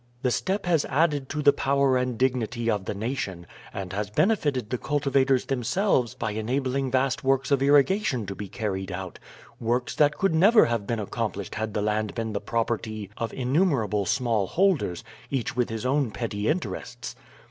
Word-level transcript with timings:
The 0.23 0.31
step 0.31 0.65
has 0.65 0.83
added 0.85 1.29
to 1.29 1.43
the 1.43 1.53
power 1.53 1.95
and 1.95 2.17
dignity 2.17 2.71
of 2.71 2.85
the 2.85 2.95
nation, 2.95 3.45
and 3.71 3.93
has 3.93 4.09
benefited 4.09 4.71
the 4.71 4.79
cultivators 4.79 5.45
themselves 5.45 6.15
by 6.15 6.31
enabling 6.31 6.89
vast 6.89 7.23
works 7.23 7.51
of 7.51 7.61
irrigation 7.61 8.25
to 8.25 8.33
be 8.33 8.49
carried 8.49 8.91
out 8.91 9.19
works 9.59 9.95
that 9.97 10.17
could 10.17 10.33
never 10.33 10.65
have 10.65 10.87
been 10.87 10.99
accomplished 10.99 11.53
had 11.53 11.75
the 11.75 11.83
land 11.83 12.15
been 12.15 12.33
the 12.33 12.41
property 12.41 13.11
of 13.17 13.31
innumerable 13.31 14.07
small 14.07 14.47
holders, 14.47 15.03
each 15.29 15.55
with 15.55 15.69
his 15.69 15.85
own 15.85 16.09
petty 16.09 16.47
interests." 16.49 17.15